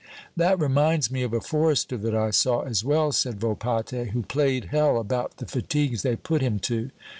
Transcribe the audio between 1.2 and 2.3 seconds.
of a forester that